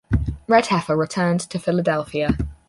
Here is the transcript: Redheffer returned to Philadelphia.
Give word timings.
Redheffer 0.47 0.97
returned 0.97 1.41
to 1.41 1.59
Philadelphia. 1.59 2.35